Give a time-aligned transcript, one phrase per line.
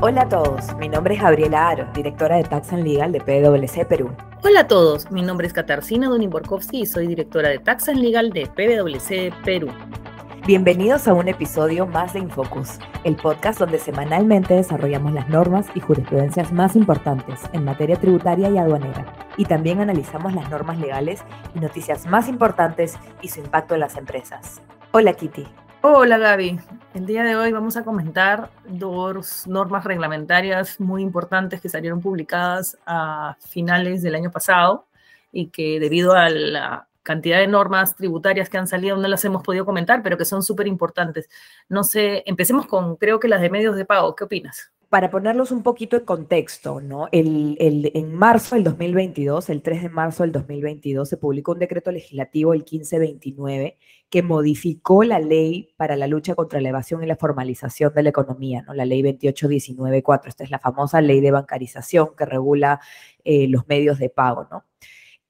[0.00, 3.84] Hola a todos, mi nombre es Gabriela Aro, directora de Tax and Legal de PwC
[3.84, 4.14] Perú.
[4.44, 8.30] Hola a todos, mi nombre es Katarzyna Dunin-Borkowski y soy directora de Tax and Legal
[8.30, 9.66] de PwC Perú.
[10.46, 15.80] Bienvenidos a un episodio más de Infocus, el podcast donde semanalmente desarrollamos las normas y
[15.80, 19.04] jurisprudencias más importantes en materia tributaria y aduanera,
[19.36, 21.24] y también analizamos las normas legales
[21.56, 24.62] y noticias más importantes y su impacto en las empresas.
[24.92, 25.48] Hola Kitty.
[25.80, 26.58] Hola Gaby,
[26.94, 32.76] el día de hoy vamos a comentar dos normas reglamentarias muy importantes que salieron publicadas
[32.84, 34.86] a finales del año pasado
[35.30, 39.44] y que debido a la cantidad de normas tributarias que han salido, no las hemos
[39.44, 41.30] podido comentar, pero que son súper importantes.
[41.68, 44.16] No sé, empecemos con, creo que las de medios de pago.
[44.16, 44.72] ¿Qué opinas?
[44.88, 47.08] Para ponerlos un poquito en contexto, ¿no?
[47.12, 51.58] El, el, en marzo del 2022, el 3 de marzo del 2022, se publicó un
[51.58, 53.76] decreto legislativo, el 1529,
[54.08, 58.08] que modificó la ley para la lucha contra la evasión y la formalización de la
[58.08, 58.72] economía, ¿no?
[58.72, 60.30] La ley 28194.
[60.30, 62.80] Esta es la famosa ley de bancarización que regula
[63.24, 64.64] eh, los medios de pago, ¿no?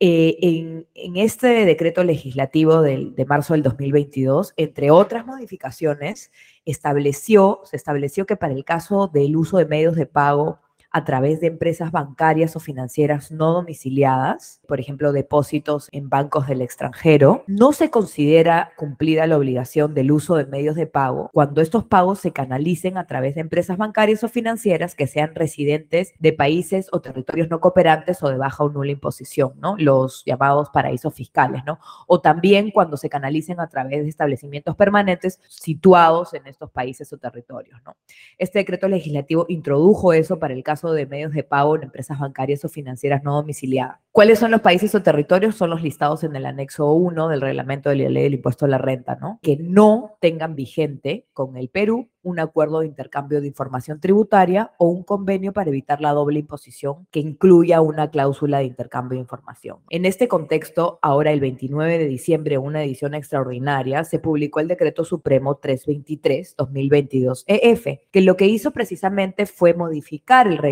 [0.00, 6.30] Eh, en, este decreto legislativo de marzo del 2022, entre otras modificaciones,
[6.64, 10.60] estableció, se estableció que para el caso del uso de medios de pago
[10.90, 16.62] a través de empresas bancarias o financieras no domiciliadas, por ejemplo, depósitos en bancos del
[16.62, 21.84] extranjero, no se considera cumplida la obligación del uso de medios de pago cuando estos
[21.84, 26.88] pagos se canalicen a través de empresas bancarias o financieras que sean residentes de países
[26.92, 29.74] o territorios no cooperantes o de baja o nula imposición, ¿no?
[29.78, 31.78] Los llamados paraísos fiscales, ¿no?
[32.06, 37.18] O también cuando se canalicen a través de establecimientos permanentes situados en estos países o
[37.18, 37.96] territorios, ¿no?
[38.38, 42.64] Este decreto legislativo introdujo eso para el caso de medios de pago en empresas bancarias
[42.64, 43.98] o financieras no domiciliadas.
[44.12, 45.56] ¿Cuáles son los países o territorios?
[45.56, 48.68] Son los listados en el anexo 1 del reglamento de la ley del impuesto a
[48.68, 49.38] la renta, ¿no?
[49.42, 54.88] Que no tengan vigente con el Perú un acuerdo de intercambio de información tributaria o
[54.88, 59.78] un convenio para evitar la doble imposición que incluya una cláusula de intercambio de información.
[59.88, 65.04] En este contexto, ahora el 29 de diciembre, una edición extraordinaria, se publicó el Decreto
[65.04, 70.67] Supremo 323-2022 EF, que lo que hizo precisamente fue modificar el reglamento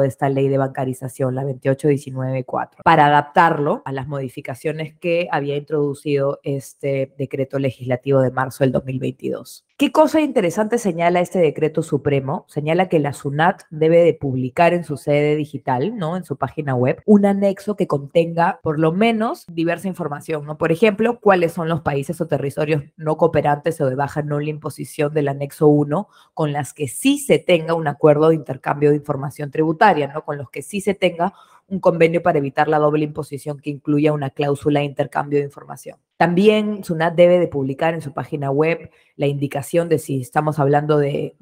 [0.00, 6.40] de esta ley de bancarización, la 28194, para adaptarlo a las modificaciones que había introducido
[6.42, 9.64] este decreto legislativo de marzo del 2022.
[9.76, 12.44] ¿Qué cosa interesante señala este decreto supremo?
[12.46, 16.16] Señala que la SUNAT debe de publicar en su sede digital, ¿no?
[16.16, 20.58] En su página web, un anexo que contenga por lo menos diversa información, ¿no?
[20.58, 24.50] Por ejemplo, cuáles son los países o territorios no cooperantes o de baja no la
[24.50, 28.96] imposición del anexo 1 con las que sí se tenga un acuerdo de intercambio de
[28.96, 30.24] información tributaria, ¿no?
[30.24, 31.32] Con los que sí se tenga
[31.66, 35.98] un convenio para evitar la doble imposición que incluya una cláusula de intercambio de información.
[36.16, 40.98] También SUNAT debe de publicar en su página web la indicación de si estamos hablando
[40.98, 41.34] de,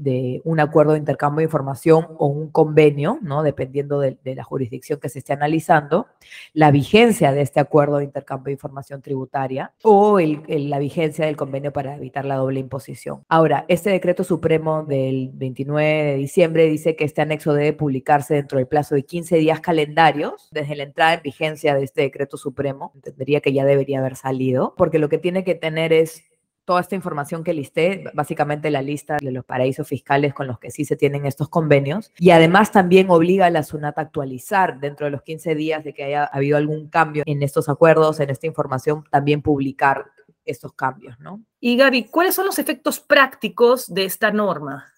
[0.45, 3.43] un acuerdo de intercambio de información o un convenio, ¿no?
[3.43, 6.07] dependiendo de, la jurisdicción que se esté analizando,
[6.53, 11.73] la vigencia de este acuerdo de intercambio de información tributaria o la vigencia del convenio
[11.73, 13.25] para evitar la doble imposición.
[13.29, 18.59] Ahora, este decreto supremo del 29 de diciembre dice que este anexo debe publicarse dentro
[18.59, 22.93] del plazo de 15 días calendarios desde la entrada en vigencia de este decreto supremo.
[22.95, 26.25] Entendería que ya debería haber salido porque lo que tiene que tener es
[26.65, 30.71] toda esta información que listé, básicamente la lista de los paraísos fiscales con los que
[30.71, 35.07] sí se tienen estos convenios, y además también obliga a la SUNAT a actualizar dentro
[35.07, 38.47] de los 15 días de que haya habido algún cambio en estos acuerdos, en esta
[38.47, 40.07] información, también publicar
[40.45, 41.41] estos cambios, ¿no?
[41.61, 44.93] Y Gaby, ¿cuáles son los efectos prácticos de esta norma?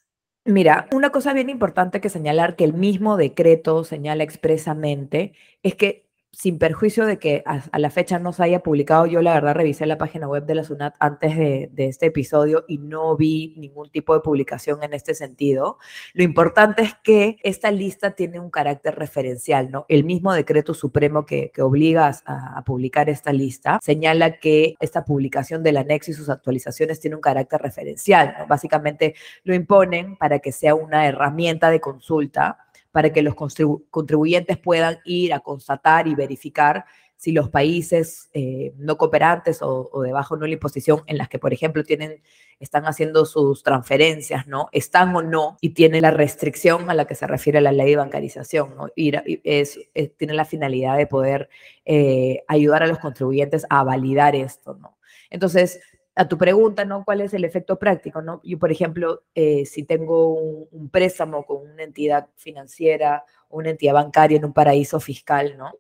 [0.47, 5.33] Mira, una cosa bien importante que señalar que el mismo decreto señala expresamente
[5.63, 6.04] es que
[6.37, 9.87] sin perjuicio de que a, la fecha no se haya publicado, yo la verdad revisé
[9.87, 14.15] la página web de la SUNAT antes de, este episodio y no vi ningún tipo
[14.15, 15.79] de publicación en este sentido.
[16.13, 19.87] Lo importante es que esta lista tiene un carácter referencial, ¿no?
[19.89, 25.77] El mismo decreto supremo que, obliga a, publicar esta lista señala que esta publicación del
[25.77, 29.15] anexo y sus actualizaciones tiene un carácter referencial, Básicamente
[29.45, 32.64] lo imponen para que sea una herramienta de consulta
[32.95, 36.85] para que los contribuyentes puedan ir a constatar y verificar
[37.17, 41.41] si los países eh, no cooperantes o, o de bajo nula imposición en las que,
[41.41, 42.23] por ejemplo, tienen,
[42.61, 44.69] están haciendo sus transferencias, ¿no?
[44.71, 47.97] Están o no y tienen la restricción a la que se refiere la ley de
[47.97, 48.87] bancarización, ¿no?
[48.95, 49.81] Es,
[50.17, 51.49] tiene la finalidad de poder
[51.85, 54.99] eh, ayudar a los contribuyentes a validar esto, ¿no?
[55.31, 55.81] Entonces,
[56.17, 57.05] a tu pregunta, ¿no?
[57.05, 58.41] ¿Cuál es el efecto práctico, no?
[58.45, 63.25] Yo, por ejemplo, eh, si tengo un, préstamo con una entidad financiera
[63.55, 65.73] una entidad bancaria en un paraíso fiscal, ¿no?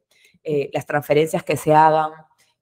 [0.42, 2.12] Eh, las transferencias que se hagan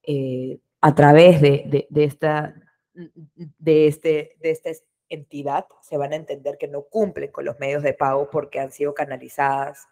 [0.03, 2.55] eh, a través de, esta,
[2.95, 4.71] de, este, de esta
[5.09, 8.73] entidad, se van a entender que no cumplen con los medios de pago porque han
[8.73, 9.87] sido canalizadas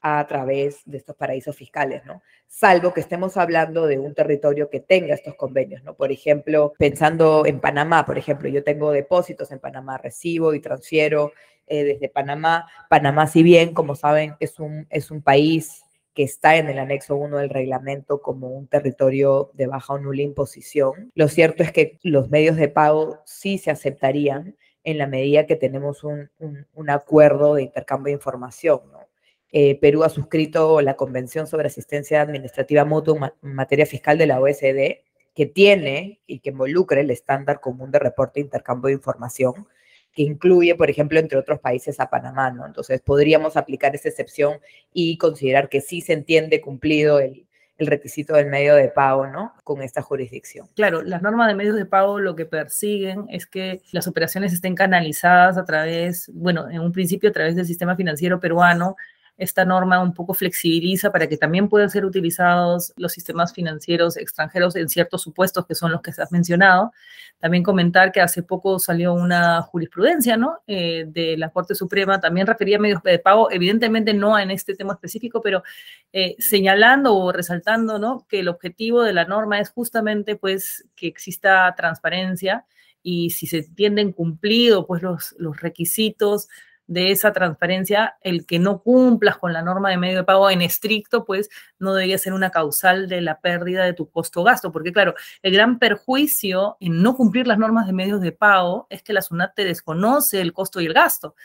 [0.00, 2.22] a través de estos paraísos fiscales, ¿no?
[2.46, 5.94] Salvo que estemos hablando de un territorio que tenga estos convenios, ¿no?
[5.94, 11.32] Por ejemplo, pensando en Panamá, por ejemplo, yo tengo depósitos en Panamá, recibo y transfiero
[11.66, 12.66] eh, desde Panamá.
[12.88, 15.84] Panamá, si bien, como saben, es un, es un país
[16.14, 20.22] que está en el anexo 1 del reglamento como un territorio de baja o nula
[20.22, 21.12] imposición.
[21.14, 25.56] Lo cierto es que los medios de pago sí se aceptarían en la medida que
[25.56, 29.07] tenemos un, un acuerdo de intercambio de información, ¿no?
[29.50, 34.40] Eh, Perú ha suscrito la Convención sobre Asistencia Administrativa Mutua en materia fiscal de la
[34.40, 35.02] OSD,
[35.34, 39.66] que tiene y que involucra el estándar común de reporte e intercambio de información,
[40.12, 42.66] que incluye, por ejemplo, entre otros países a Panamá, ¿no?
[42.66, 44.58] Entonces, podríamos aplicar esa excepción
[44.92, 47.46] y considerar que sí se entiende cumplido el,
[47.78, 49.54] el requisito del medio de pago, ¿no?
[49.62, 50.68] Con esta jurisdicción.
[50.74, 54.74] Claro, las normas de medios de pago lo que persiguen es que las operaciones estén
[54.74, 58.96] canalizadas a través, bueno, en un principio a través del sistema financiero peruano
[59.38, 64.74] esta norma un poco flexibiliza para que también puedan ser utilizados los sistemas financieros extranjeros
[64.74, 66.92] en ciertos supuestos que son los que se has mencionado.
[67.38, 70.58] También comentar que hace poco salió una jurisprudencia ¿no?
[70.66, 74.74] Eh, de la Corte Suprema, también refería a medios de pago, evidentemente no en este
[74.74, 75.62] tema específico, pero
[76.12, 78.26] eh, señalando o resaltando ¿no?
[78.28, 82.66] que el objetivo de la norma es justamente pues, que exista transparencia
[83.04, 86.48] y si se entienden cumplidos pues, los requisitos
[86.88, 90.62] de esa transparencia, el que no cumplas con la norma de medio de pago en
[90.62, 91.48] estricto, pues
[91.78, 95.78] no debería ser una causal de la pérdida de tu costo-gasto, porque claro, el gran
[95.78, 99.64] perjuicio en no cumplir las normas de medios de pago es que la SUNAT te
[99.64, 101.36] desconoce el costo y el gasto.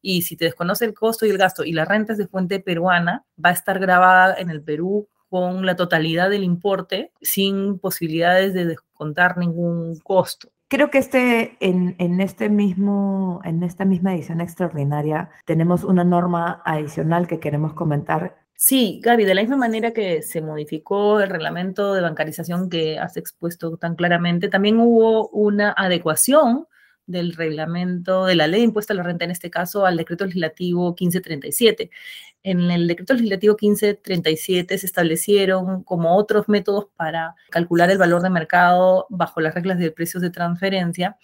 [0.00, 2.60] Y si te desconoce el costo y el gasto y la renta es de fuente
[2.60, 8.54] peruana, va a estar grabada en el Perú con la totalidad del importe sin posibilidades
[8.54, 10.52] de descontar ningún costo.
[10.72, 16.62] Creo que este, en, en, este mismo, en esta misma edición extraordinaria tenemos una norma
[16.64, 18.38] adicional que queremos comentar.
[18.54, 23.18] Sí, Gaby, de la misma manera que se modificó el reglamento de bancarización que has
[23.18, 26.66] expuesto tan claramente, también hubo una adecuación
[27.04, 30.88] del reglamento de la ley impuesta a la renta, en este caso al decreto legislativo
[30.98, 31.90] 1537.
[32.44, 38.30] En el decreto legislativo 1537 se establecieron como otros métodos para calcular el valor de
[38.30, 41.16] mercado bajo las reglas de precios de transferencia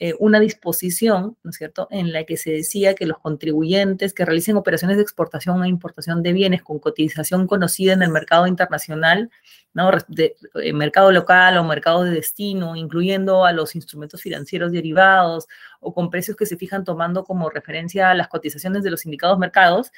[0.00, 4.24] eh, una disposición, ¿no es cierto?, en la que se decía que los contribuyentes que
[4.24, 9.30] realicen operaciones de exportación e importación de bienes con cotización conocida en el mercado internacional,
[9.72, 15.46] ¿no?, de, eh, mercado local o mercado de destino, incluyendo a los instrumentos financieros derivados
[15.78, 19.38] o con precios que se fijan tomando como referencia a las cotizaciones de los indicados
[19.38, 19.92] mercados,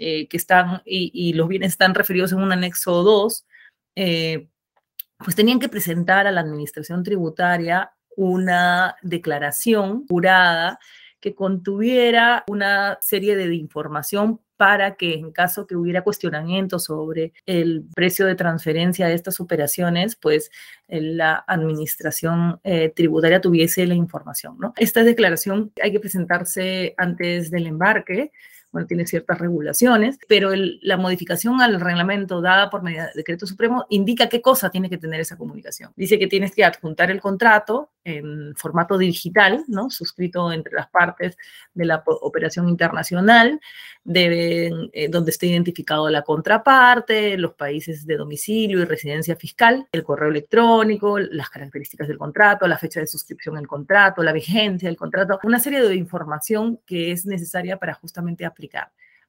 [0.00, 3.46] eh, que están y, los bienes están referidos en un anexo 2,
[3.94, 10.78] pues tenían que presentar a la administración tributaria una declaración jurada
[11.20, 17.86] que contuviera una serie de información para que en caso que hubiera cuestionamiento sobre el
[17.94, 20.50] precio de transferencia de estas operaciones, pues
[20.88, 24.58] eh, la administración eh, tributaria tuviese la información.
[24.76, 28.32] Esta declaración hay que presentarse antes del embarque
[28.72, 33.86] bueno, tiene ciertas regulaciones, pero la modificación al reglamento dada por medio de decreto supremo
[33.90, 35.92] indica qué cosa tiene que tener esa comunicación.
[35.96, 39.90] Dice que tienes que adjuntar el contrato en formato digital, ¿no?
[39.90, 41.36] Suscrito entre las partes
[41.74, 43.60] de la operación internacional,
[44.04, 50.02] deben, eh, donde esté identificado la contraparte, los países de domicilio y residencia fiscal, el
[50.04, 54.96] correo electrónico, las características del contrato, la fecha de suscripción del contrato, la vigencia del
[54.96, 58.59] contrato, una serie de información que es necesaria para justamente aplicar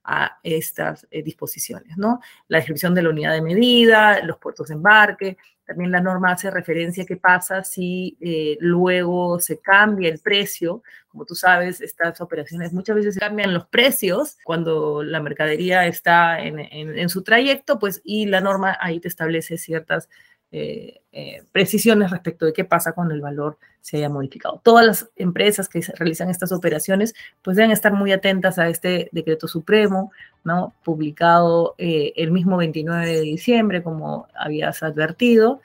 [0.03, 2.21] a estas eh, disposiciones, ¿no?
[2.47, 6.51] La descripción de la unidad de medida, los puertos de embarque, también la norma hace
[6.51, 10.83] referencia a qué pasa si eh, luego se cambia el precio.
[11.07, 16.59] Como tú sabes, estas operaciones muchas veces cambian los precios cuando la mercadería está en,
[16.59, 20.09] en su trayecto, pues y la norma ahí te establece ciertas
[20.53, 24.59] eh, eh, precisiones respecto de qué pasa cuando el valor se haya modificado.
[24.63, 29.47] Todas las empresas que realizan estas operaciones pues deben estar muy atentas a este decreto
[29.47, 30.11] supremo,
[30.43, 30.73] ¿no?
[30.83, 35.61] publicado eh, el mismo 29 de diciembre, como habías advertido.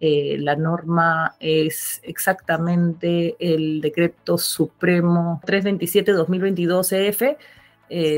[0.00, 7.20] la norma es exactamente el decreto supremo 327-2022 EF.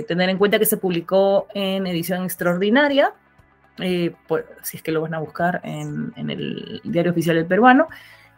[0.06, 3.14] tener en cuenta que se publicó en edición extraordinaria
[3.82, 4.14] eh,
[4.62, 7.88] si es que lo van a buscar en, el diario oficial del peruano.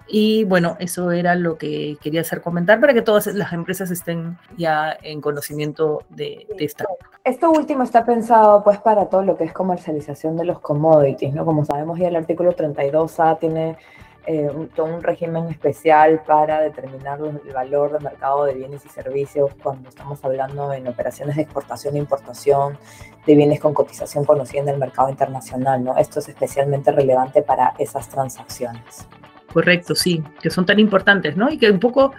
[0.09, 4.37] Y bueno, eso era lo que quería hacer comentar para que todas las empresas estén
[4.57, 6.85] ya en conocimiento de, de esta.
[7.25, 11.45] Esto último está pensado pues para todo lo que es comercialización de los commodities, ¿no?
[11.45, 13.77] Como sabemos ya el artículo 32A tiene
[14.27, 18.89] eh, un, todo un régimen especial para determinar el valor de mercado de bienes y
[18.89, 22.79] servicios cuando estamos hablando en operaciones de exportación e importación
[23.27, 25.97] de bienes con cotización conocida en el mercado internacional, ¿no?
[25.97, 29.09] Esto es especialmente relevante para esas transacciones.
[29.53, 31.51] Correcto, sí, que son tan importantes, ¿no?
[31.51, 32.13] Y que un poco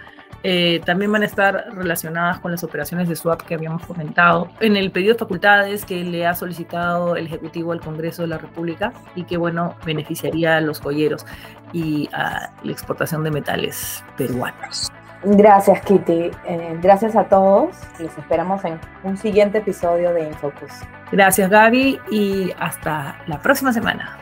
[0.46, 4.76] eh, también van a estar relacionadas con las operaciones de swap que habíamos comentado en
[4.76, 8.92] el pedido de facultades que le ha solicitado el Ejecutivo al Congreso de la República
[9.14, 11.24] y que, bueno, beneficiaría a los joyeros
[11.72, 14.92] y a la exportación de metales peruanos.
[15.24, 16.30] Gracias, Kitty.
[16.46, 17.74] Eh, gracias a todos.
[17.98, 20.72] Los esperamos en un siguiente episodio de Infocus.
[21.10, 24.18] Gracias, Gaby, y hasta la próxima semana.